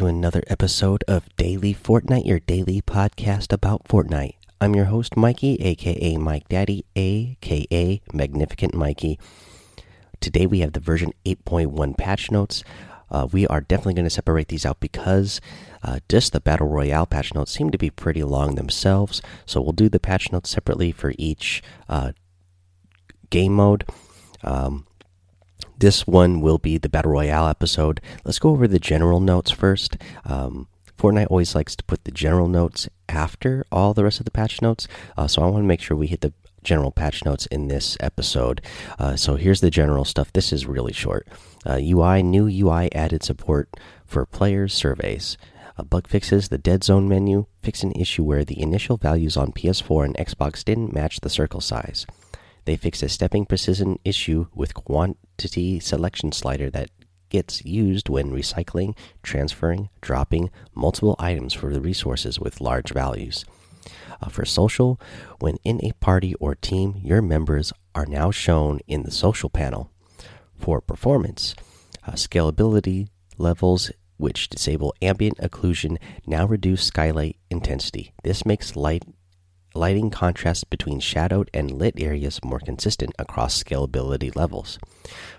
[0.00, 4.36] To another episode of Daily Fortnite, your daily podcast about Fortnite.
[4.58, 9.18] I'm your host, Mikey, aka Mike Daddy, aka Magnificent Mikey.
[10.18, 12.64] Today we have the version 8.1 patch notes.
[13.10, 15.38] Uh, we are definitely going to separate these out because
[15.82, 19.20] uh, just the Battle Royale patch notes seem to be pretty long themselves.
[19.44, 22.12] So we'll do the patch notes separately for each uh,
[23.28, 23.84] game mode.
[24.42, 24.86] Um,
[25.78, 28.00] this one will be the Battle Royale episode.
[28.24, 29.96] Let's go over the general notes first.
[30.24, 34.30] Um, Fortnite always likes to put the general notes after all the rest of the
[34.30, 37.46] patch notes, uh, so I want to make sure we hit the general patch notes
[37.46, 38.60] in this episode.
[38.98, 40.32] Uh, so here's the general stuff.
[40.32, 41.26] This is really short.
[41.64, 43.68] Uh, UI new UI added support
[44.04, 45.38] for players surveys.
[45.78, 47.46] Uh, bug fixes the dead zone menu.
[47.62, 51.60] Fix an issue where the initial values on PS4 and Xbox didn't match the circle
[51.60, 52.06] size.
[52.66, 54.74] They fixed a stepping precision issue with
[55.40, 56.90] quantity selection slider that
[57.30, 63.46] gets used when recycling, transferring, dropping multiple items for the resources with large values.
[64.20, 65.00] Uh, for social,
[65.38, 69.90] when in a party or team, your members are now shown in the social panel.
[70.58, 71.54] For performance,
[72.06, 78.12] uh, scalability levels which disable ambient occlusion now reduce skylight intensity.
[78.24, 79.04] This makes light
[79.74, 84.78] lighting contrast between shadowed and lit areas more consistent across scalability levels.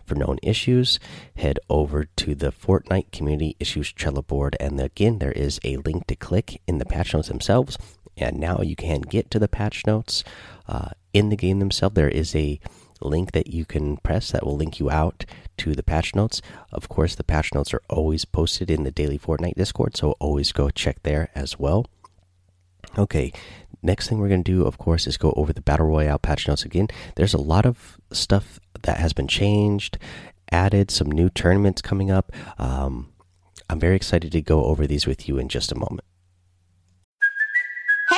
[0.05, 0.99] For known issues,
[1.35, 6.07] head over to the Fortnite Community Issues Trello board, and again, there is a link
[6.07, 7.77] to click in the patch notes themselves.
[8.17, 10.23] And now you can get to the patch notes
[10.67, 11.95] uh, in the game themselves.
[11.95, 12.59] There is a
[13.02, 15.25] link that you can press that will link you out
[15.57, 16.41] to the patch notes.
[16.71, 20.52] Of course, the patch notes are always posted in the Daily Fortnite Discord, so always
[20.52, 21.86] go check there as well.
[22.97, 23.31] Okay,
[23.83, 26.47] next thing we're going to do, of course, is go over the Battle Royale patch
[26.47, 26.87] notes again.
[27.15, 29.97] There's a lot of stuff that has been changed,
[30.52, 32.31] added, some new tournaments coming up.
[32.58, 33.11] Um,
[33.70, 36.02] I'm very excited to go over these with you in just a moment.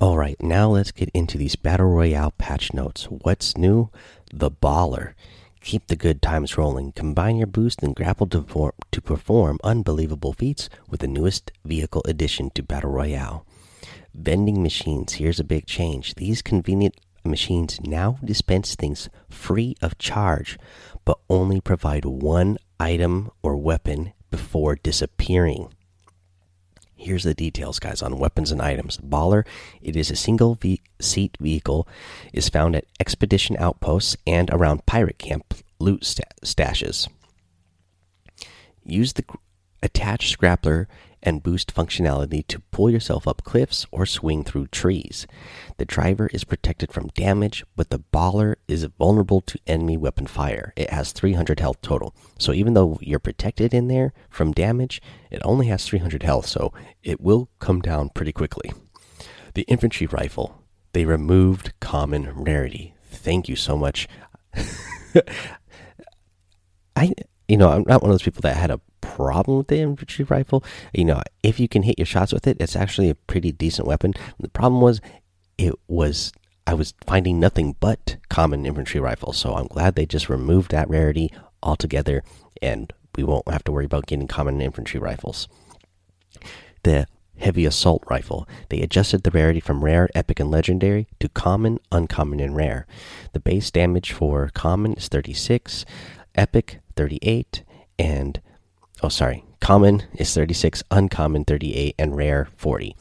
[0.00, 3.06] All right, now let's get into these Battle Royale patch notes.
[3.06, 3.90] What's new?
[4.32, 5.14] The Baller.
[5.60, 6.92] Keep the good times rolling.
[6.92, 12.50] Combine your boost and grapple to, to perform unbelievable feats with the newest vehicle addition
[12.50, 13.44] to Battle Royale.
[14.14, 15.14] Vending machines.
[15.14, 16.14] Here's a big change.
[16.14, 16.94] These convenient
[17.24, 20.60] machines now dispense things free of charge,
[21.04, 25.74] but only provide one item or weapon before disappearing.
[27.00, 28.98] Here's the details, guys, on weapons and items.
[28.98, 29.46] Baller,
[29.80, 30.58] it is a single
[31.00, 31.86] seat vehicle,
[32.32, 37.08] is found at expedition outposts and around pirate camp loot stashes.
[38.84, 39.24] Use the
[39.82, 40.86] attached grappler
[41.22, 45.26] and boost functionality to pull yourself up cliffs or swing through trees.
[45.76, 50.72] The driver is protected from damage, but the baller is vulnerable to enemy weapon fire.
[50.76, 52.14] It has 300 health total.
[52.38, 56.72] So even though you're protected in there from damage, it only has 300 health, so
[57.02, 58.72] it will come down pretty quickly.
[59.54, 60.62] The infantry rifle,
[60.92, 62.94] they removed common rarity.
[63.10, 64.06] Thank you so much.
[66.96, 67.12] I
[67.48, 70.24] you know, I'm not one of those people that had a problem with the infantry
[70.24, 70.62] rifle.
[70.92, 73.88] You know, if you can hit your shots with it, it's actually a pretty decent
[73.88, 74.14] weapon.
[74.38, 75.00] The problem was,
[75.56, 76.32] it was
[76.66, 79.38] I was finding nothing but common infantry rifles.
[79.38, 82.22] So I'm glad they just removed that rarity altogether,
[82.60, 85.48] and we won't have to worry about getting common infantry rifles.
[86.82, 87.06] The
[87.38, 88.46] heavy assault rifle.
[88.68, 92.86] They adjusted the rarity from rare, epic, and legendary to common, uncommon, and rare.
[93.32, 95.84] The base damage for common is 36,
[96.34, 97.62] epic 38,
[97.96, 98.40] and
[99.04, 102.96] oh, sorry, common is 36, uncommon 38, and rare 40.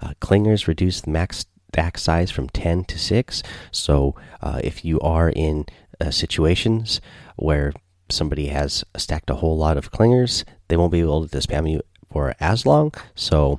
[0.00, 3.42] Uh, clingers reduce the max stack size from 10 to 6.
[3.72, 5.66] So uh, if you are in
[6.00, 7.00] uh, situations
[7.34, 7.72] where
[8.08, 11.82] somebody has stacked a whole lot of clingers, they won't be able to spam you
[12.12, 12.92] for as long.
[13.16, 13.58] So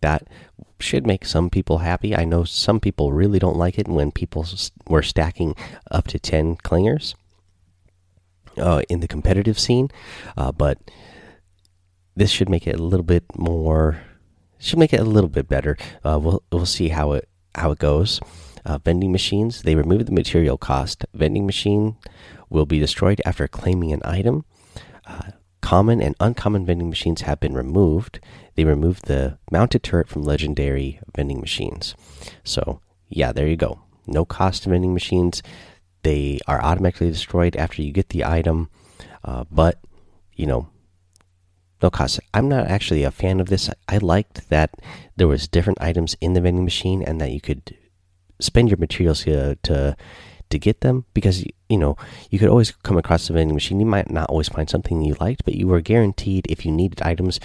[0.00, 0.26] that
[0.80, 2.16] should make some people happy.
[2.16, 4.44] I know some people really don't like it when people
[4.88, 5.54] were stacking
[5.88, 7.14] up to 10 clingers
[8.58, 9.90] uh, in the competitive scene,
[10.36, 10.78] uh, but
[12.16, 14.00] this should make it a little bit more.
[14.58, 15.76] Should make it a little bit better.
[16.04, 18.20] Uh, we'll we'll see how it how it goes.
[18.64, 21.04] Uh, vending machines they remove the material cost.
[21.12, 21.96] Vending machine
[22.48, 24.44] will be destroyed after claiming an item.
[25.06, 28.20] Uh, common and uncommon vending machines have been removed.
[28.54, 31.94] They removed the mounted turret from legendary vending machines.
[32.44, 33.80] So, yeah, there you go.
[34.06, 35.42] No cost vending machines.
[36.04, 38.68] They are automatically destroyed after you get the item,
[39.24, 39.80] uh, but
[40.34, 40.68] you know,
[41.82, 42.20] no cost.
[42.32, 43.70] I'm not actually a fan of this.
[43.88, 44.70] I liked that
[45.16, 47.76] there was different items in the vending machine and that you could
[48.38, 49.96] spend your materials to to,
[50.50, 51.96] to get them because you know
[52.30, 53.80] you could always come across the vending machine.
[53.80, 57.02] You might not always find something you liked, but you were guaranteed if you needed
[57.02, 57.40] items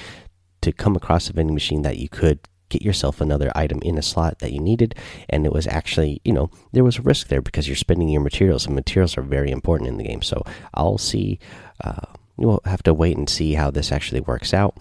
[0.62, 2.40] to come across the vending machine that you could
[2.70, 4.96] get yourself another item in a slot that you needed
[5.30, 8.22] and it was actually you know there was a risk there because you're spending your
[8.22, 10.44] materials and materials are very important in the game so
[10.74, 11.40] i'll see
[11.84, 12.06] uh,
[12.38, 14.78] we'll have to wait and see how this actually works out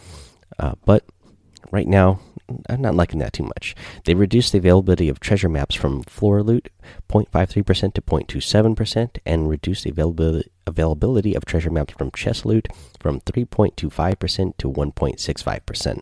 [0.59, 1.05] uh, but
[1.71, 2.21] right now
[2.69, 3.75] I'm not liking that too much.
[4.05, 6.71] They reduced the availability of treasure maps from floor loot
[7.09, 12.69] 0.53% to 0.27% and reduced the availability availability of treasure maps from chest loot
[13.01, 16.01] from 3.25% to 1.65%.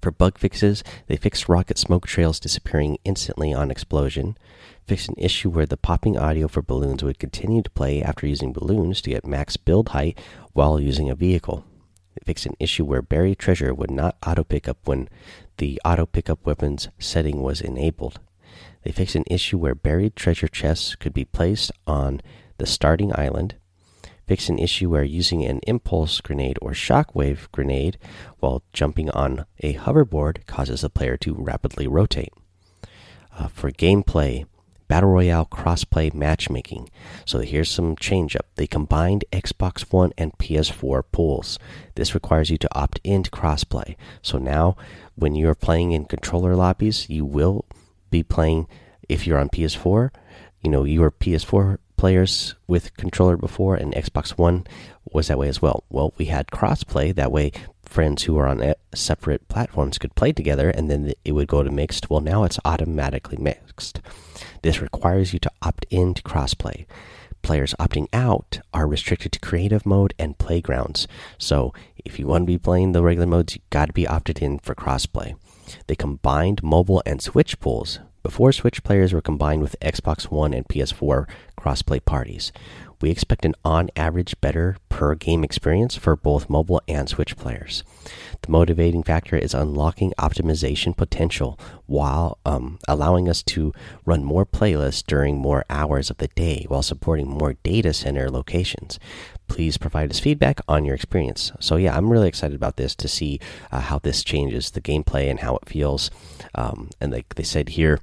[0.00, 4.36] For bug fixes, they fixed rocket smoke trails disappearing instantly on explosion,
[4.86, 8.52] fixed an issue where the popping audio for balloons would continue to play after using
[8.52, 10.18] balloons to get max build height
[10.52, 11.64] while using a vehicle
[12.24, 15.08] Fixed an issue where buried treasure would not auto pick up when
[15.56, 18.20] the auto pickup weapons setting was enabled.
[18.82, 22.20] They fixed an issue where buried treasure chests could be placed on
[22.58, 23.56] the starting island.
[24.30, 27.98] Fixed an issue where using an impulse grenade or shockwave grenade
[28.38, 32.32] while jumping on a hoverboard causes the player to rapidly rotate.
[33.36, 34.46] Uh, for gameplay,
[34.86, 36.90] Battle Royale crossplay matchmaking.
[37.24, 38.46] So here's some change up.
[38.54, 41.58] They combined Xbox One and PS4 pools.
[41.96, 43.96] This requires you to opt into crossplay.
[44.22, 44.76] So now
[45.16, 47.64] when you're playing in controller lobbies, you will
[48.12, 48.68] be playing
[49.08, 50.10] if you're on PS4,
[50.62, 54.66] you know, your PS4 players with controller before and Xbox One
[55.12, 55.84] was that way as well.
[55.90, 57.52] Well, we had crossplay that way
[57.84, 61.70] friends who are on separate platforms could play together and then it would go to
[61.70, 62.08] mixed.
[62.08, 64.00] Well, now it's automatically mixed.
[64.62, 66.86] This requires you to opt in to crossplay.
[67.42, 71.06] Players opting out are restricted to creative mode and playgrounds.
[71.36, 74.38] So, if you want to be playing the regular modes, you got to be opted
[74.38, 75.34] in for crossplay.
[75.86, 77.98] They combined mobile and Switch pools.
[78.22, 81.26] Before Switch players were combined with Xbox One and PS4
[81.58, 82.52] crossplay parties
[83.00, 87.82] we expect an on average better per game experience for both mobile and Switch players.
[88.42, 93.72] The motivating factor is unlocking optimization potential while um, allowing us to
[94.04, 98.98] run more playlists during more hours of the day while supporting more data center locations.
[99.48, 101.52] Please provide us feedback on your experience.
[101.60, 103.40] So, yeah, I'm really excited about this to see
[103.72, 106.10] uh, how this changes the gameplay and how it feels.
[106.54, 108.00] Um, and like they said here,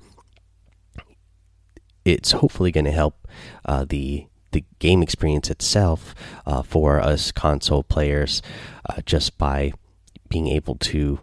[2.06, 3.28] it's hopefully going to help
[3.66, 4.28] uh, the
[4.58, 6.16] the game experience itself
[6.48, 8.42] uh, for us console players
[8.90, 9.72] uh, just by
[10.30, 11.20] being able to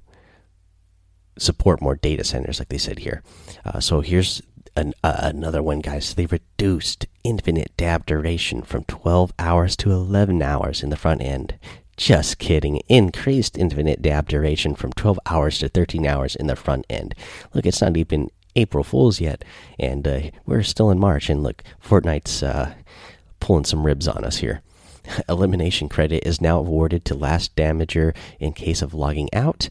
[1.36, 3.22] support more data centers, like they said here.
[3.64, 4.40] Uh, so here's
[4.76, 6.14] an, uh, another one, guys.
[6.14, 11.58] They reduced infinite dab duration from 12 hours to 11 hours in the front end.
[11.96, 12.76] Just kidding.
[12.88, 17.16] Increased infinite dab duration from 12 hours to 13 hours in the front end.
[17.52, 19.44] Look, it's not even April Fool's yet,
[19.78, 21.28] and uh, we're still in March.
[21.28, 22.74] And look, Fortnite's uh,
[23.44, 24.62] pulling some ribs on us here.
[25.28, 29.68] Elimination credit is now awarded to last damager in case of logging out.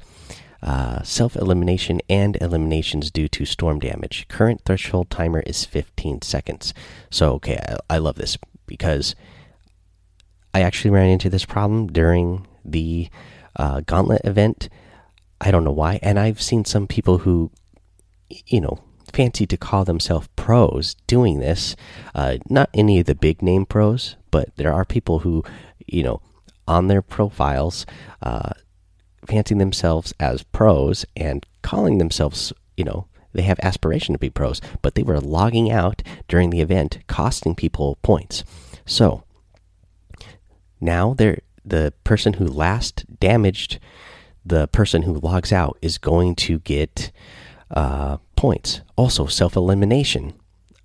[0.61, 4.27] Uh, Self elimination and eliminations due to storm damage.
[4.27, 6.71] Current threshold timer is 15 seconds.
[7.09, 8.37] So, okay, I, I love this
[8.67, 9.15] because
[10.53, 13.09] I actually ran into this problem during the
[13.55, 14.69] uh, Gauntlet event.
[15.41, 15.97] I don't know why.
[16.03, 17.49] And I've seen some people who,
[18.29, 21.75] you know, fancy to call themselves pros doing this.
[22.13, 25.43] Uh, not any of the big name pros, but there are people who,
[25.85, 26.21] you know,
[26.67, 27.85] on their profiles,
[28.21, 28.51] uh,
[29.25, 34.61] fancying themselves as pros and calling themselves, you know, they have aspiration to be pros,
[34.81, 38.43] but they were logging out during the event, costing people points.
[38.85, 39.23] So
[40.79, 43.79] now they're the person who last damaged
[44.45, 47.11] the person who logs out is going to get
[47.71, 48.81] uh, points.
[48.97, 50.33] Also, self elimination.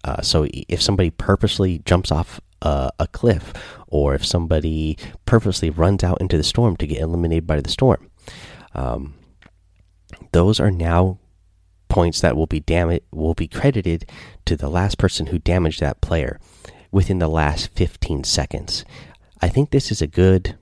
[0.05, 3.53] Uh, so if somebody purposely jumps off a, a, cliff,
[3.89, 4.97] or if somebody
[5.27, 8.09] purposely runs out into the storm to get eliminated by the storm,
[8.77, 9.15] um,
[10.31, 11.19] those are now
[11.89, 14.09] points that will be damage will be credited
[14.45, 16.39] to the last person who damaged that player
[16.93, 18.85] within the last 15 seconds.
[19.43, 20.57] I think this is a good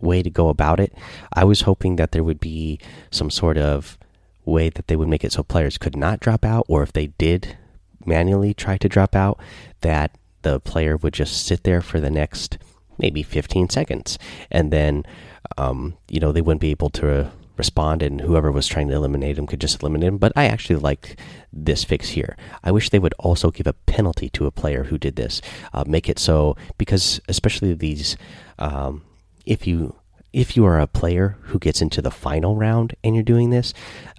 [0.00, 0.92] way to go about it.
[1.32, 2.80] I was hoping that there would be
[3.12, 3.96] some sort of
[4.48, 7.08] way that they would make it so players could not drop out, or if they
[7.18, 7.56] did
[8.04, 9.38] manually try to drop out,
[9.80, 12.58] that the player would just sit there for the next
[12.98, 14.18] maybe 15 seconds,
[14.50, 15.04] and then
[15.56, 19.36] um, you know they wouldn't be able to respond, and whoever was trying to eliminate
[19.38, 20.18] him could just eliminate him.
[20.18, 21.18] But I actually like
[21.52, 22.36] this fix here.
[22.62, 25.42] I wish they would also give a penalty to a player who did this.
[25.72, 28.16] Uh, make it so because especially these,
[28.58, 29.02] um,
[29.44, 29.96] if you
[30.32, 33.72] if you are a player who gets into the final round and you're doing this,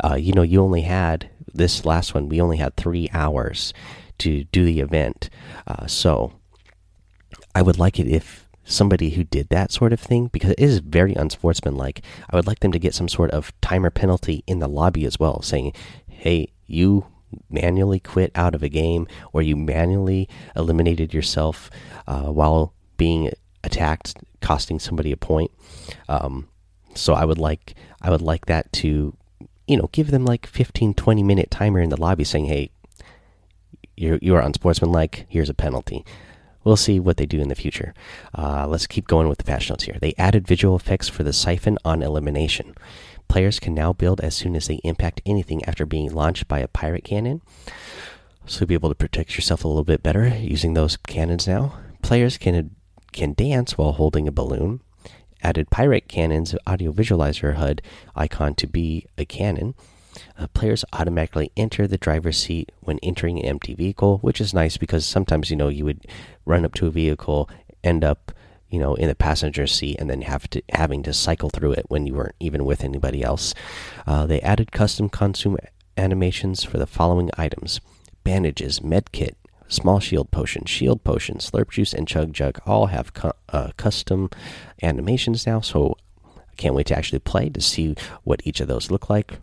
[0.04, 2.30] uh, you know you only had this last one.
[2.30, 3.74] We only had three hours
[4.20, 5.30] to do the event,
[5.68, 6.34] uh, so
[7.56, 10.80] I would like it if somebody who did that sort of thing because it is
[10.80, 12.04] very unsportsmanlike.
[12.30, 15.20] I would like them to get some sort of timer penalty in the lobby as
[15.20, 15.74] well, saying,
[16.08, 17.06] "Hey, you
[17.50, 21.70] manually quit out of a game or you manually eliminated yourself
[22.08, 23.32] uh, while being
[23.63, 25.51] attacked, costing somebody a point."
[26.08, 26.48] Um,
[26.96, 29.16] so I would like I would like that to,
[29.68, 32.72] you know, give them like 15, 20 minute timer in the lobby, saying, "Hey,
[33.96, 35.25] you're you are unsportsmanlike.
[35.30, 36.06] Here's a penalty."
[36.63, 37.94] We'll see what they do in the future.
[38.38, 39.98] Uh, let's keep going with the patch notes here.
[40.00, 42.75] They added visual effects for the siphon on elimination.
[43.30, 46.68] Players can now build as soon as they impact anything after being launched by a
[46.68, 47.42] pirate cannon.
[48.46, 51.80] So you'll be able to protect yourself a little bit better using those cannons now.
[52.01, 52.75] Players can
[53.12, 54.82] can dance while holding a balloon.
[55.42, 57.82] Added pirate cannons audio visualizer HUD
[58.16, 59.74] icon to be a cannon.
[60.38, 64.78] Uh, players automatically enter the driver's seat when entering an empty vehicle, which is nice
[64.78, 66.06] because sometimes you know you would
[66.46, 67.50] run up to a vehicle,
[67.84, 68.32] end up
[68.70, 71.86] you know in the passenger seat, and then have to having to cycle through it
[71.88, 73.54] when you weren't even with anybody else.
[74.06, 75.58] Uh, they added custom consume
[75.96, 77.80] animations for the following items:
[78.24, 79.38] bandages, med kit,
[79.70, 83.14] small shield potion, shield potion, slurp juice, and chug jug all have
[83.50, 84.30] uh, custom
[84.82, 85.62] animations now.
[85.62, 85.96] So
[86.26, 89.40] I can't wait to actually play to see what each of those look like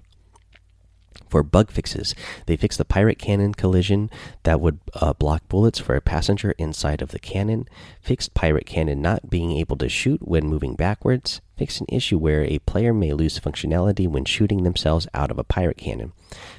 [1.29, 2.15] for bug fixes.
[2.47, 4.11] They fixed the pirate cannon collision
[4.45, 7.69] that would uh, block bullets for a passenger inside of the cannon,
[8.01, 12.45] fixed pirate cannon not being able to shoot when moving backwards, fixed an issue where
[12.45, 16.13] a player may lose functionality when shooting themselves out of a pirate cannon.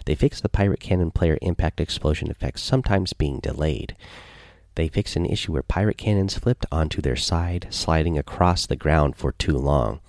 [0.06, 3.96] They fixed the pirate cannon player impact explosion effects sometimes being delayed.
[4.76, 9.16] They fixed an issue where pirate cannons flipped onto their side, sliding across the ground
[9.16, 10.02] for too long.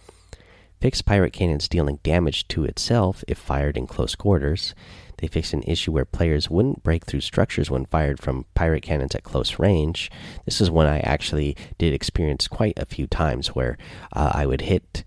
[0.80, 4.75] Fix pirate cannons dealing damage to itself if fired in close quarters.
[5.18, 9.16] They fixed an issue where players wouldn't break through structures when fired from pirate cannons
[9.16, 10.11] at close range.
[10.44, 13.76] This is one I actually did experience quite a few times where
[14.12, 15.04] uh, I would hit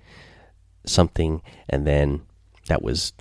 [0.86, 2.22] something and then
[2.68, 3.14] that was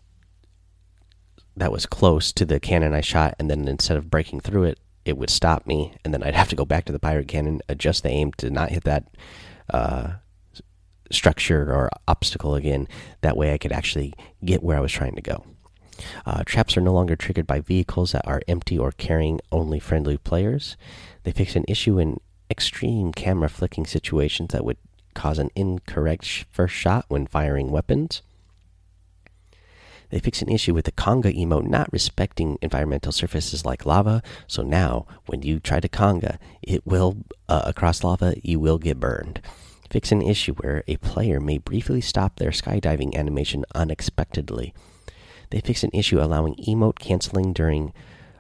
[1.57, 4.79] that was close to the cannon I shot and then instead of breaking through it
[5.05, 7.61] it would stop me and then I'd have to go back to the pirate cannon
[7.69, 9.05] adjust the aim to not hit that
[9.69, 10.13] uh,
[11.11, 12.89] structure or obstacle again.
[13.21, 14.15] That way I could actually
[14.45, 15.45] get where I was trying to go.
[16.25, 20.17] Uh, traps are no longer triggered by vehicles that are empty or carrying only friendly
[20.17, 20.77] players.
[21.25, 24.79] They fix an issue in extreme camera flicking situations that would
[25.15, 28.23] cause an incorrect sh first shot when firing weapons.
[30.11, 34.23] They fix an issue with the conga emote not respecting environmental surfaces like lava.
[34.49, 38.99] So now, when you try to conga, it will uh, across lava, you will get
[38.99, 39.41] burned.
[39.91, 44.73] Fix an issue where a player may briefly stop their skydiving animation unexpectedly.
[45.51, 47.93] They fix an issue allowing emote canceling during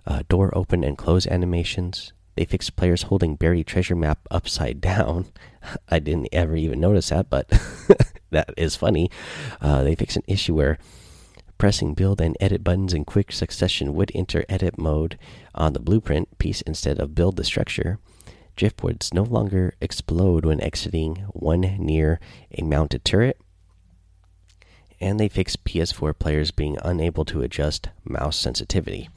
[0.06, 2.12] uh, door open and close animations.
[2.36, 5.26] They fix players holding buried treasure map upside down.
[5.88, 7.48] I didn't ever even notice that, but
[8.30, 9.10] that is funny.
[9.60, 10.78] Uh, they fix an issue where
[11.58, 15.18] pressing build and edit buttons in quick succession would enter edit mode
[15.54, 17.98] on the blueprint piece instead of build the structure.
[18.56, 22.20] Driftwood's no longer explode when exiting one near
[22.56, 23.40] a mounted turret.
[25.00, 29.08] And they fixed PS4 players being unable to adjust mouse sensitivity.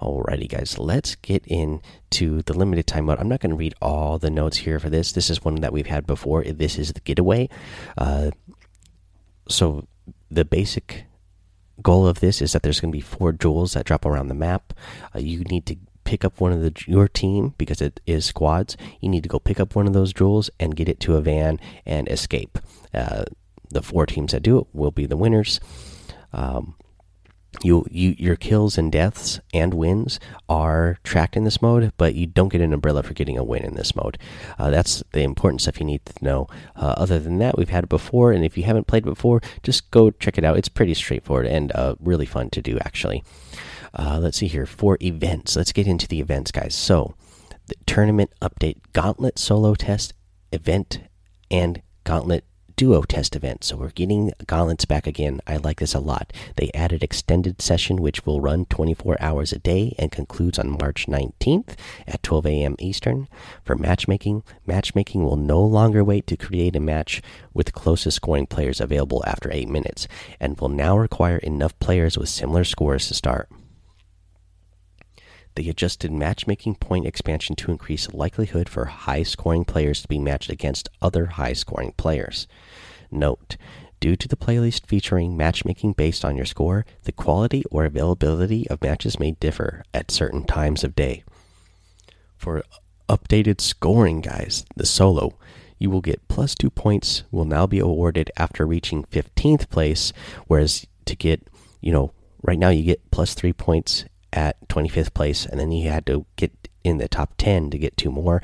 [0.00, 3.18] Alrighty, guys, let's get into the limited time mode.
[3.18, 5.12] I'm not going to read all the notes here for this.
[5.12, 6.44] This is one that we've had before.
[6.44, 7.48] This is the getaway.
[7.96, 8.30] Uh,
[9.48, 9.88] so,
[10.30, 11.04] the basic
[11.82, 14.34] goal of this is that there's going to be four jewels that drop around the
[14.34, 14.72] map.
[15.14, 15.76] Uh, you need to
[16.08, 18.78] pick up one of the your team because it is squads.
[18.98, 21.20] You need to go pick up one of those jewels and get it to a
[21.20, 22.58] van and escape.
[22.94, 23.24] Uh,
[23.68, 25.60] the four teams that do it will be the winners.
[26.32, 26.76] Um,
[27.62, 32.26] you, you your kills and deaths and wins are tracked in this mode, but you
[32.26, 34.16] don't get an umbrella for getting a win in this mode.
[34.58, 36.46] Uh, that's the important stuff you need to know.
[36.74, 39.90] Uh, other than that, we've had it before, and if you haven't played before, just
[39.90, 40.56] go check it out.
[40.56, 43.22] It's pretty straightforward and uh, really fun to do, actually.
[43.94, 45.56] Uh, let's see here for events.
[45.56, 46.74] Let's get into the events, guys.
[46.74, 47.14] So,
[47.66, 50.14] the tournament update, Gauntlet solo test
[50.52, 51.00] event,
[51.50, 52.44] and Gauntlet
[52.78, 53.64] duo test event.
[53.64, 55.40] So we're getting gauntlets back again.
[55.48, 56.32] I like this a lot.
[56.54, 61.06] They added extended session, which will run 24 hours a day and concludes on March
[61.08, 61.74] 19th
[62.06, 62.76] at 12 a.m.
[62.78, 63.26] Eastern.
[63.64, 67.20] For matchmaking, matchmaking will no longer wait to create a match
[67.52, 70.06] with closest scoring players available after 8 minutes
[70.38, 73.48] and will now require enough players with similar scores to start.
[75.58, 80.50] They adjusted matchmaking point expansion to increase likelihood for high scoring players to be matched
[80.50, 82.46] against other high scoring players.
[83.10, 83.56] Note,
[83.98, 88.80] due to the playlist featuring matchmaking based on your score, the quality or availability of
[88.82, 91.24] matches may differ at certain times of day.
[92.36, 92.62] For
[93.08, 95.36] updated scoring, guys, the solo,
[95.76, 100.12] you will get plus two points will now be awarded after reaching 15th place,
[100.46, 101.48] whereas to get,
[101.80, 102.12] you know,
[102.44, 106.26] right now you get plus three points at 25th place, and then you had to
[106.36, 108.42] get in the top 10 to get two more.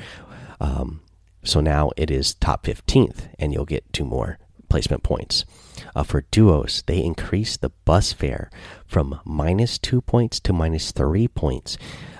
[0.60, 1.00] Um,
[1.42, 4.38] so now it is top 15th, and you'll get two more
[4.68, 5.44] placement points.
[5.94, 8.50] Uh, for duos, they increased the bus fare
[8.86, 11.76] from minus two points to minus three points.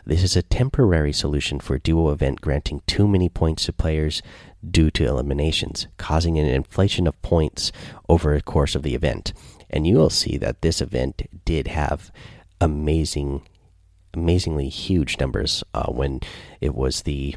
[0.07, 4.23] This is a temporary solution for a duo event granting too many points to players
[4.71, 7.73] due to eliminations, causing an inflation of points
[8.09, 9.33] over the course of the event.
[9.71, 12.13] And you will see that this event did have
[12.61, 13.43] amazing
[14.15, 16.21] amazingly huge numbers uh, when
[16.61, 17.37] it was the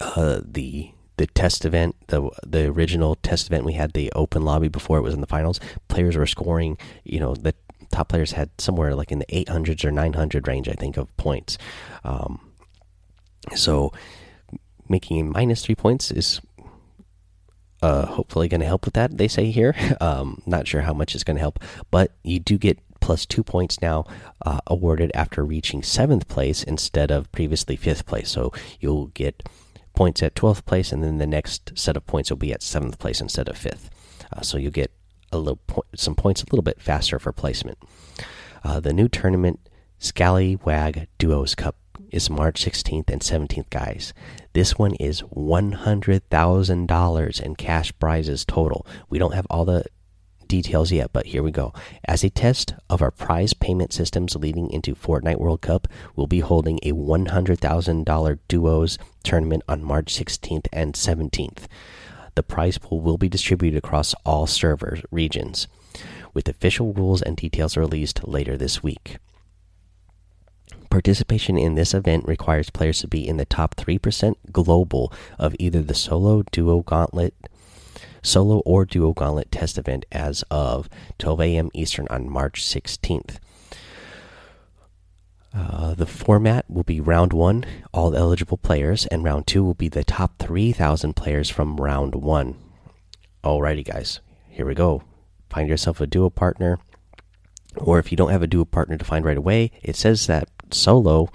[0.00, 3.64] uh, the the test event, the the original test event.
[3.64, 5.60] We had the open lobby before it was in the finals.
[5.88, 6.78] Players were scoring.
[7.04, 7.54] You know, the
[7.90, 11.58] top players had somewhere like in the 800s or 900 range, I think, of points.
[12.04, 12.40] Um,
[13.54, 13.92] so
[14.88, 16.40] making minus three points is
[17.82, 19.18] uh, hopefully going to help with that.
[19.18, 19.74] They say here.
[20.00, 21.60] Um, not sure how much it's going to help,
[21.92, 24.06] but you do get plus two points now
[24.46, 28.30] uh, awarded after reaching seventh place instead of previously fifth place.
[28.30, 29.42] So you'll get
[29.94, 32.98] points at 12th place, and then the next set of points will be at seventh
[32.98, 33.90] place instead of fifth.
[34.34, 34.90] Uh, so you'll get
[35.30, 37.76] a little po some points a little bit faster for placement.
[38.64, 39.60] Uh, the new tournament,
[39.98, 41.76] Scallywag Duos Cup,
[42.10, 44.14] is March 16th and 17th, guys.
[44.52, 48.86] This one is $100,000 in cash prizes total.
[49.08, 49.86] We don't have all the
[50.52, 51.72] details yet, but here we go.
[52.06, 56.40] As a test of our prize payment systems leading into Fortnite World Cup, we'll be
[56.40, 61.64] holding a $100,000 duos tournament on March 16th and 17th.
[62.34, 65.68] The prize pool will be distributed across all server regions,
[66.34, 69.16] with official rules and details released later this week.
[70.90, 75.80] Participation in this event requires players to be in the top 3% global of either
[75.80, 77.32] the solo, duo, gauntlet,
[78.22, 81.70] solo or duo gauntlet test event as of 12 a.m.
[81.74, 83.38] Eastern on March 16th.
[85.54, 89.88] Uh, the format will be round one, all eligible players, and round two will be
[89.88, 92.56] the top 3,000 players from round one.
[93.44, 95.02] Alrighty, guys, here we go.
[95.50, 96.78] Find yourself a duo partner,
[97.76, 100.48] or if you don't have a duo partner to find right away, it says that
[100.70, 101.28] solo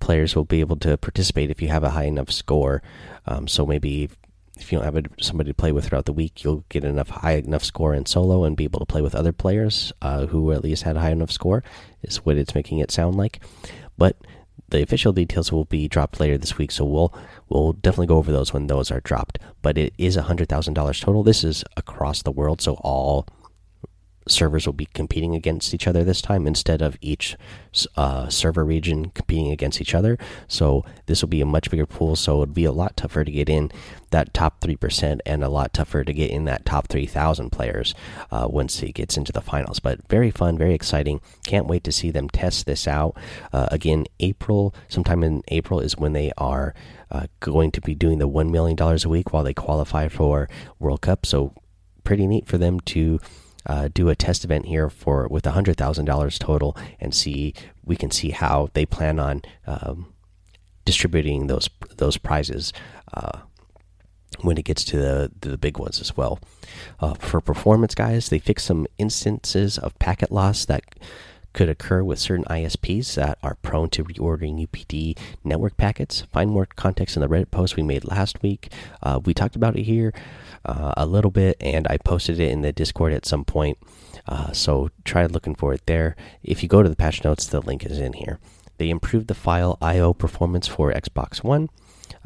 [0.00, 2.82] players will be able to participate if you have a high enough score.
[3.26, 4.10] Um, so maybe
[4.56, 7.34] if you don't have somebody to play with throughout the week, you'll get enough high
[7.34, 10.62] enough score in solo and be able to play with other players uh, who at
[10.64, 11.62] least had a high enough score.
[12.02, 13.42] Is what it's making it sound like.
[13.98, 14.16] But
[14.68, 17.14] the official details will be dropped later this week, so we'll
[17.48, 19.38] we'll definitely go over those when those are dropped.
[19.62, 21.22] But it is a hundred thousand dollars total.
[21.22, 23.26] This is across the world, so all
[24.28, 27.36] servers will be competing against each other this time instead of each
[27.96, 30.18] uh, server region competing against each other.
[30.48, 32.16] So this will be a much bigger pool.
[32.16, 33.70] So it'd be a lot tougher to get in
[34.10, 37.50] that top three percent and a lot tougher to get in that top three thousand
[37.50, 37.94] players
[38.30, 39.80] uh, once it gets into the finals.
[39.80, 41.20] But very fun, very exciting.
[41.44, 43.16] Can't wait to see them test this out.
[43.52, 46.74] Uh, again, April, sometime in April is when they are
[47.10, 50.48] uh, going to be doing the one million dollars a week while they qualify for
[50.78, 51.26] World Cup.
[51.26, 51.52] So
[52.04, 53.18] pretty neat for them to
[53.66, 57.96] uh, do a test event here for with hundred thousand dollars total and see we
[57.96, 60.12] can see how they plan on um,
[60.84, 62.72] distributing those those prizes
[63.14, 63.40] uh,
[64.40, 66.38] when it gets to the the big ones as well.
[67.00, 70.82] Uh, for performance guys, they fix some instances of packet loss that
[71.56, 76.20] could occur with certain ISPs that are prone to reordering UDP network packets.
[76.30, 78.70] Find more context in the Reddit post we made last week.
[79.02, 80.12] Uh, we talked about it here
[80.66, 83.78] uh, a little bit, and I posted it in the Discord at some point.
[84.28, 86.14] Uh, so try looking for it there.
[86.42, 88.38] If you go to the patch notes, the link is in here.
[88.76, 91.70] They improved the file I/O performance for Xbox One.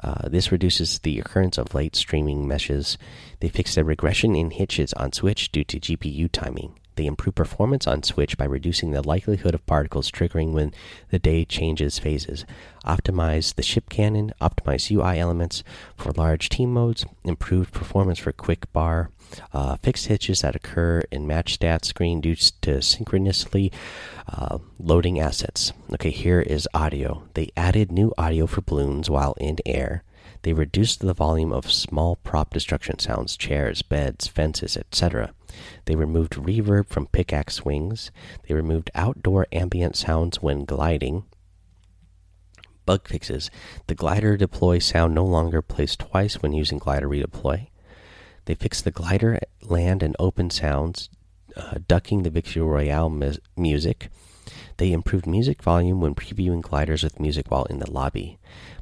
[0.02, 2.98] Uh, this reduces the occurrence of late streaming meshes.
[3.38, 6.79] They fixed a regression in hitches on Switch due to GPU timing.
[7.00, 10.74] They improve performance on Switch by reducing the likelihood of particles triggering when
[11.08, 12.44] the day changes phases.
[12.84, 15.64] Optimize the ship cannon, optimize UI elements
[15.96, 19.08] for large team modes, improved performance for quick bar,
[19.54, 23.72] uh, fixed hitches that occur in match stats screen due to synchronously
[24.28, 25.72] uh, loading assets.
[25.94, 27.22] Okay, here is audio.
[27.32, 30.02] They added new audio for balloons while in air.
[30.42, 35.34] They reduced the volume of small prop destruction sounds, chairs, beds, fences, etc.
[35.84, 38.10] They removed reverb from pickaxe swings.
[38.48, 41.24] They removed outdoor ambient sounds when gliding.
[42.86, 43.50] Bug fixes.
[43.86, 47.68] The glider deploy sound no longer plays twice when using glider redeploy.
[48.46, 51.10] They fixed the glider land and open sounds,
[51.56, 54.08] uh, ducking the Victory Royale music.
[54.78, 58.38] They improved music volume when previewing gliders with music while in the lobby.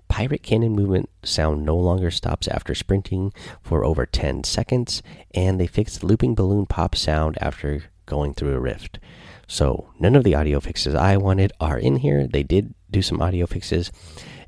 [0.08, 5.02] Pirate cannon movement sound no longer stops after sprinting for over 10 seconds,
[5.34, 8.98] and they fixed looping balloon pop sound after going through a rift.
[9.46, 12.26] So, none of the audio fixes I wanted are in here.
[12.26, 13.90] They did do some audio fixes.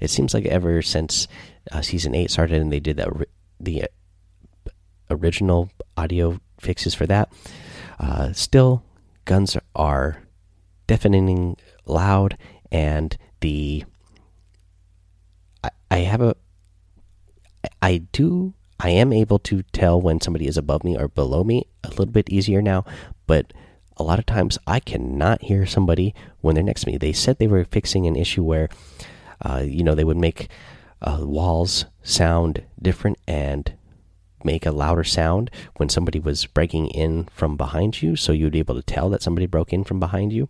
[0.00, 1.28] It seems like ever since
[1.70, 3.26] uh, season 8 started and they did the,
[3.58, 3.86] the uh,
[5.10, 7.32] original audio fixes for that,
[7.98, 8.82] uh, still,
[9.24, 10.22] guns are
[10.86, 12.36] deafening loud,
[12.72, 13.84] and the
[15.90, 16.36] I have a
[17.82, 21.66] I do I am able to tell when somebody is above me or below me
[21.84, 22.84] a little bit easier now,
[23.26, 23.52] but
[23.98, 26.96] a lot of times I cannot hear somebody when they're next to me.
[26.96, 28.70] They said they were fixing an issue where,
[29.44, 30.48] uh, you know, they would make
[31.02, 33.74] uh, walls sound different and
[34.42, 38.58] make a louder sound when somebody was breaking in from behind you, so you'd be
[38.58, 40.48] able to tell that somebody broke in from behind you.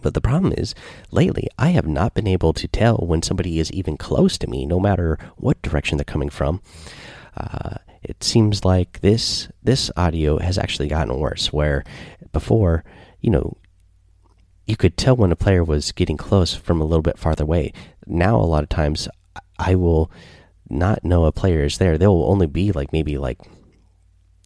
[0.00, 0.74] But the problem is,
[1.10, 4.66] lately, I have not been able to tell when somebody is even close to me,
[4.66, 6.60] no matter what direction they're coming from.
[7.36, 11.52] Uh, it seems like this this audio has actually gotten worse.
[11.52, 11.84] Where
[12.32, 12.84] before,
[13.20, 13.56] you know,
[14.66, 17.72] you could tell when a player was getting close from a little bit farther away.
[18.06, 19.08] Now, a lot of times,
[19.58, 20.10] I will
[20.68, 21.96] not know a player is there.
[21.96, 23.38] They'll only be like maybe like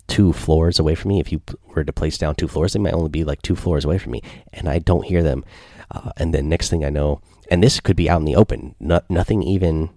[0.07, 1.21] two floors away from me.
[1.21, 1.41] If you
[1.75, 4.13] were to place down two floors, they might only be like two floors away from
[4.13, 5.45] me, and I don't hear them.
[5.91, 8.75] Uh, and then next thing I know, and this could be out in the open,
[8.81, 9.91] no, nothing even,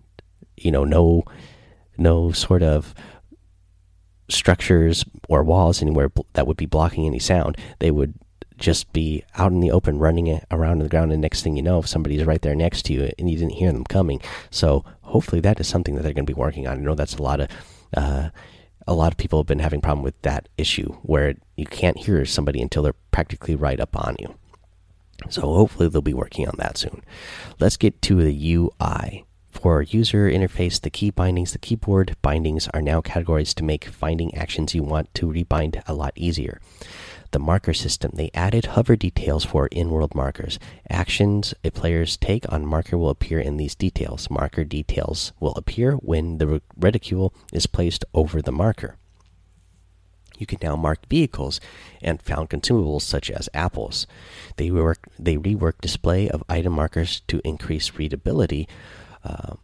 [0.57, 1.23] you know, no,
[1.97, 2.93] no sort of
[4.29, 7.57] structures or walls anywhere that would be blocking any sound.
[7.79, 8.13] They would
[8.57, 11.11] just be out in the open, running around the ground.
[11.11, 13.53] And next thing you know, if somebody's right there next to you and you didn't
[13.53, 16.77] hear them coming, so hopefully that is something that they're going to be working on.
[16.77, 17.49] I know that's a lot of.
[17.95, 18.29] Uh,
[18.89, 22.25] a lot of people have been having problem with that issue where you can't hear
[22.25, 24.33] somebody until they're practically right up on you.
[25.29, 27.03] So hopefully they'll be working on that soon.
[27.59, 29.25] Let's get to the UI.
[29.51, 34.33] For user interface, the key bindings, the keyboard bindings are now categories to make finding
[34.33, 36.59] actions you want to rebind a lot easier
[37.31, 38.11] the marker system.
[38.13, 40.59] They added hover details for in world markers.
[40.89, 44.29] Actions a player's take on marker will appear in these details.
[44.29, 48.97] Marker details will appear when the reticule is placed over the marker.
[50.37, 51.59] You can now mark vehicles
[52.01, 54.07] and found consumables such as apples.
[54.55, 58.67] They, work, they rework display of item markers to increase readability
[59.23, 59.55] uh,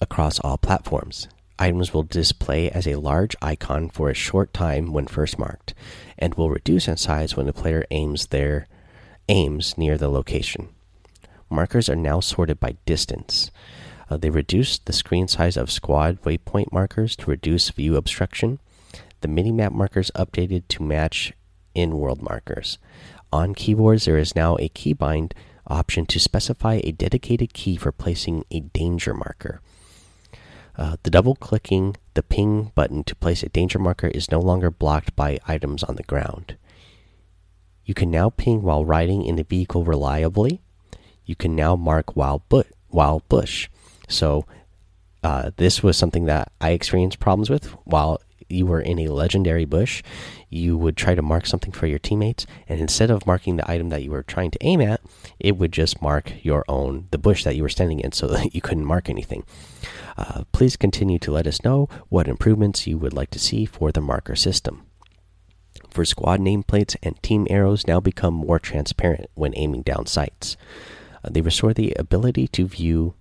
[0.00, 1.28] across all platforms.
[1.58, 5.72] Items will display as a large icon for a short time when first marked
[6.18, 8.66] and will reduce in size when the player aims their
[9.28, 10.68] aims near the location.
[11.48, 13.50] Markers are now sorted by distance.
[14.10, 18.58] Uh, they reduced the screen size of squad waypoint markers to reduce view obstruction.
[19.20, 21.32] The minimap markers updated to match
[21.74, 22.78] in world markers.
[23.32, 25.32] On keyboards, there is now a keybind
[25.66, 29.60] option to specify a dedicated key for placing a danger marker.
[30.76, 34.70] Uh, the double clicking the ping button to place a danger marker is no longer
[34.70, 36.56] blocked by items on the ground.
[37.84, 40.62] You can now ping while riding in the vehicle reliably.
[41.24, 43.68] You can now mark while, but, while bush.
[44.08, 44.46] So,
[45.22, 48.20] uh, this was something that I experienced problems with while
[48.54, 50.02] you were in a legendary bush.
[50.48, 53.88] You would try to mark something for your teammates, and instead of marking the item
[53.90, 55.00] that you were trying to aim at,
[55.38, 58.54] it would just mark your own the bush that you were standing in, so that
[58.54, 59.44] you couldn't mark anything.
[60.16, 63.90] Uh, please continue to let us know what improvements you would like to see for
[63.90, 64.86] the marker system.
[65.90, 70.56] For squad nameplates and team arrows now become more transparent when aiming down sights.
[71.24, 73.14] Uh, they restore the ability to view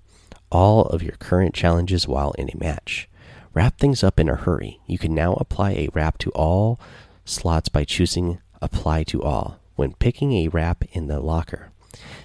[0.51, 3.09] all of your current challenges while in a match.
[3.53, 4.79] Wrap things up in a hurry.
[4.87, 6.79] You can now apply a wrap to all
[7.23, 11.71] slots by choosing Apply to All when picking a wrap in the locker.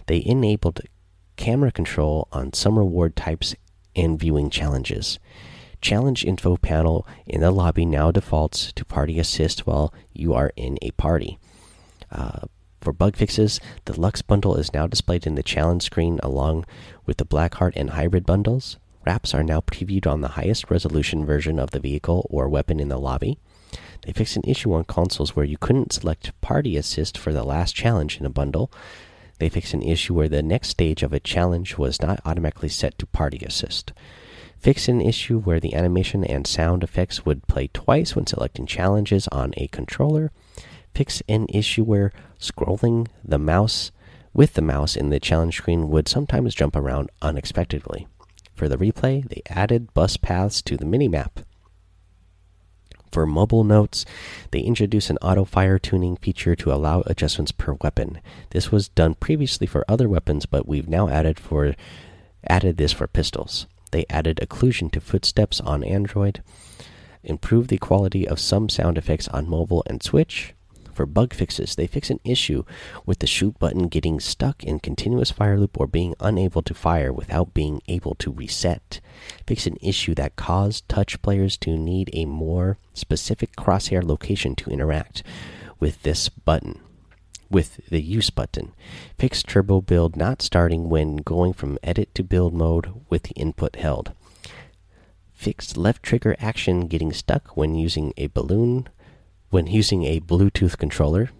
[0.06, 0.80] They enabled
[1.36, 3.54] camera control on some reward types
[3.94, 5.18] and viewing challenges.
[5.80, 10.78] Challenge info panel in the lobby now defaults to party assist while you are in
[10.80, 11.38] a party.
[12.10, 12.46] Uh,
[12.80, 16.64] for bug fixes, the Luxe bundle is now displayed in the challenge screen along
[17.04, 18.78] with the Blackheart and Hybrid bundles.
[19.08, 22.90] Wraps are now previewed on the highest resolution version of the vehicle or weapon in
[22.90, 23.38] the lobby.
[24.02, 27.74] They fixed an issue on consoles where you couldn't select Party Assist for the last
[27.74, 28.70] challenge in a bundle.
[29.38, 32.98] They fixed an issue where the next stage of a challenge was not automatically set
[32.98, 33.94] to Party Assist.
[34.58, 39.26] Fixed an issue where the animation and sound effects would play twice when selecting challenges
[39.28, 40.32] on a controller.
[40.94, 43.90] Fix an issue where scrolling the mouse
[44.34, 48.06] with the mouse in the challenge screen would sometimes jump around unexpectedly.
[48.58, 51.44] For the replay, they added bus paths to the minimap.
[53.12, 54.04] For mobile notes,
[54.50, 58.20] they introduced an auto fire tuning feature to allow adjustments per weapon.
[58.50, 61.76] This was done previously for other weapons, but we've now added for
[62.48, 63.68] added this for pistols.
[63.92, 66.42] They added occlusion to footsteps on Android,
[67.22, 70.52] improved the quality of some sound effects on mobile and Switch,
[70.98, 71.76] for bug fixes.
[71.76, 72.64] They fix an issue
[73.06, 77.12] with the shoot button getting stuck in continuous fire loop or being unable to fire
[77.12, 79.00] without being able to reset.
[79.46, 84.70] Fix an issue that caused touch players to need a more specific crosshair location to
[84.70, 85.22] interact
[85.78, 86.80] with this button.
[87.48, 88.72] With the use button.
[89.20, 93.76] Fix turbo build not starting when going from edit to build mode with the input
[93.76, 94.10] held.
[95.32, 98.88] Fix left trigger action getting stuck when using a balloon
[99.50, 101.30] when using a Bluetooth controller.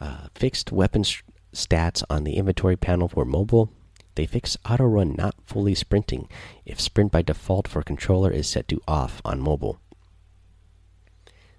[0.00, 1.04] Uh, fixed weapon
[1.52, 3.70] stats on the inventory panel for mobile.
[4.14, 6.28] They fix auto run not fully sprinting
[6.66, 9.78] if sprint by default for controller is set to off on mobile.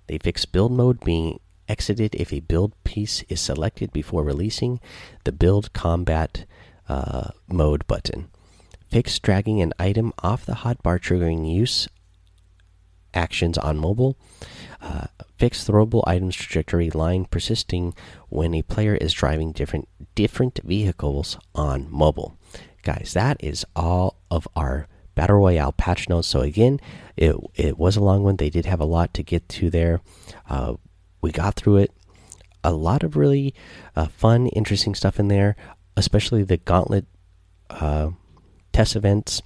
[0.08, 4.80] They fix build mode being exited if a build piece is selected before releasing
[5.24, 6.46] the build combat
[6.90, 8.30] uh, mode button.
[8.90, 11.88] Fix dragging an item off the hotbar triggering use
[13.14, 14.18] actions on mobile.
[14.84, 17.94] Uh, fixed throwable items trajectory line persisting
[18.28, 22.38] when a player is driving different different vehicles on mobile.
[22.82, 26.28] Guys, that is all of our battle royale patch notes.
[26.28, 26.82] So again,
[27.16, 28.36] it it was a long one.
[28.36, 30.02] They did have a lot to get to there.
[30.50, 30.74] Uh,
[31.22, 31.92] we got through it.
[32.64, 33.54] A lot of really
[33.96, 35.56] uh, fun, interesting stuff in there,
[35.96, 37.06] especially the gauntlet
[37.70, 38.12] uh,
[38.74, 39.42] test events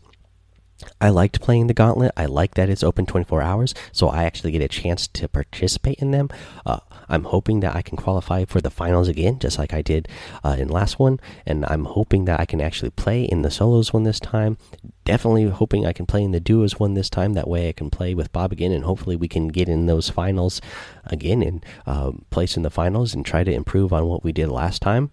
[1.02, 2.12] I liked playing the gauntlet.
[2.16, 6.00] I like that it's open 24 hours, so I actually get a chance to participate
[6.00, 6.30] in them.
[6.66, 10.08] Uh, I'm hoping that I can qualify for the finals again, just like I did
[10.44, 13.94] uh, in last one, and I'm hoping that I can actually play in the solos
[13.94, 14.58] one this time.
[15.06, 17.34] Definitely hoping I can play in the duos one this time.
[17.34, 20.10] That way I can play with Bob again, and hopefully we can get in those
[20.10, 20.62] finals
[21.06, 24.50] again and uh, place in the finals and try to improve on what we did
[24.50, 25.12] last time.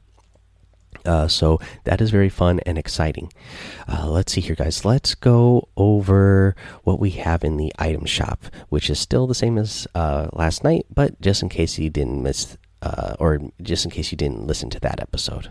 [1.05, 3.33] Uh, so that is very fun and exciting.
[3.89, 4.85] Uh, let's see here, guys.
[4.85, 9.59] Let's go over what we have in the item shop, which is still the same
[9.59, 13.91] as uh, last night, but just in case you didn't miss, uh, or just in
[13.91, 15.51] case you didn't listen to that episode.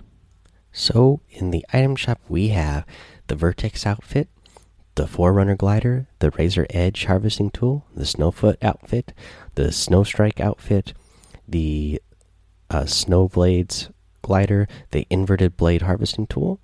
[0.72, 2.86] So in the item shop, we have
[3.28, 4.28] the Vertex outfit,
[4.96, 9.14] the Forerunner glider, the Razor Edge harvesting tool, the Snowfoot outfit,
[9.56, 10.94] the Snowstrike outfit,
[11.48, 12.02] the
[12.70, 13.93] uh, Snowblades
[14.24, 16.60] glider, the inverted blade harvesting tool,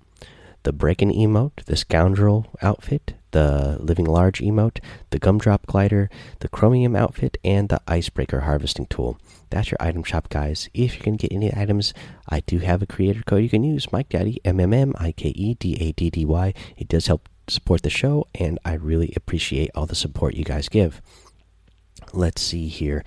[0.64, 6.96] the breaking emote, the scoundrel outfit, the living large emote, the gumdrop glider, the chromium
[6.96, 9.18] outfit, and the icebreaker harvesting tool.
[9.50, 10.68] That's your item shop, guys.
[10.74, 11.94] If you can get any items,
[12.28, 15.12] I do have a creator code you can use, Mike Daddy, M M M I
[15.12, 16.54] K E D A D D Y.
[16.76, 20.68] It does help support the show, and I really appreciate all the support you guys
[20.68, 21.00] give.
[22.12, 23.04] Let's see here.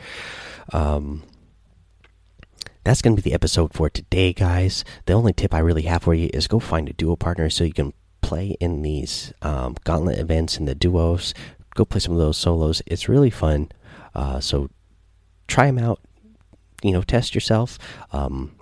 [0.72, 1.24] Um,
[2.84, 4.84] that's going to be the episode for today, guys.
[5.06, 7.64] The only tip I really have for you is go find a duo partner so
[7.64, 11.34] you can play in these um, gauntlet events in the duos.
[11.76, 12.82] Go play some of those solos.
[12.86, 13.72] It's really fun.
[14.14, 14.70] Uh, so
[15.48, 16.00] try them out.
[16.82, 17.80] You know, test yourself.
[18.12, 18.56] Um,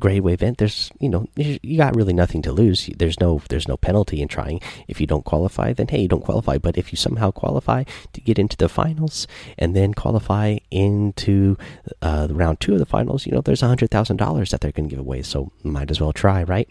[0.00, 2.90] grade event there's you know you got really nothing to lose.
[2.96, 4.60] There's no there's no penalty in trying.
[4.88, 6.58] If you don't qualify then hey you don't qualify.
[6.58, 9.26] But if you somehow qualify to get into the finals
[9.58, 11.56] and then qualify into
[12.02, 14.72] uh, round two of the finals you know there's a hundred thousand dollars that they're
[14.72, 15.22] going to give away.
[15.22, 16.68] So might as well try right?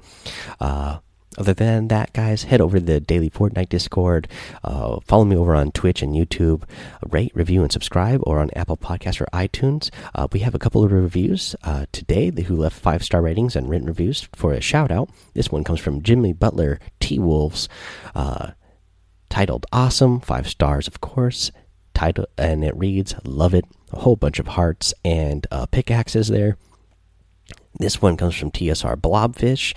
[0.60, 1.00] Uh,
[1.38, 4.28] other than that, guys, head over to the Daily Fortnite Discord.
[4.64, 6.64] Uh, follow me over on Twitch and YouTube.
[7.10, 9.90] Rate, review, and subscribe, or on Apple Podcasts or iTunes.
[10.14, 13.70] Uh, we have a couple of reviews uh, today who left five star ratings and
[13.70, 15.10] written reviews for a shout out.
[15.34, 17.68] This one comes from Jimmy Butler T Wolves,
[18.16, 18.52] uh,
[19.30, 21.52] titled "Awesome," five stars, of course.
[21.94, 26.58] Title and it reads, "Love it." A whole bunch of hearts and uh, pickaxes there.
[27.80, 29.74] This one comes from TSR Blobfish.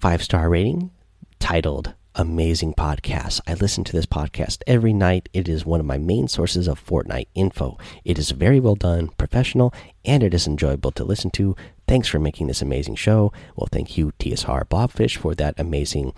[0.00, 0.92] Five star rating
[1.40, 3.42] titled amazing podcast.
[3.46, 5.28] I listen to this podcast every night.
[5.34, 7.76] It is one of my main sources of Fortnite info.
[8.02, 9.74] It is very well done, professional,
[10.06, 11.54] and it is enjoyable to listen to.
[11.86, 13.30] Thanks for making this amazing show.
[13.56, 16.14] Well, thank you, TSR Bobfish, for that amazing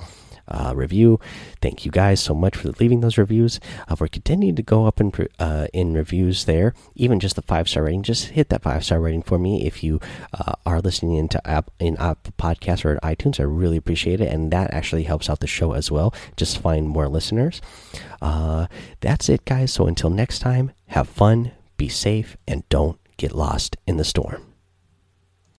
[0.49, 1.21] uh, review.
[1.61, 3.61] Thank you guys so much for leaving those reviews.
[3.89, 7.69] Uh, we're continuing to go up in uh, in reviews there, even just the five
[7.69, 8.03] star rating.
[8.03, 10.01] Just hit that five star rating for me if you
[10.33, 13.41] uh, are listening into app in Apple Podcasts or iTunes.
[13.41, 16.15] I really appreciate it, and that actually helps out the show as well.
[16.37, 17.61] Just find more listeners.
[18.21, 18.67] Uh,
[19.01, 19.73] that's it, guys.
[19.73, 24.52] So until next time, have fun, be safe, and don't get lost in the storm.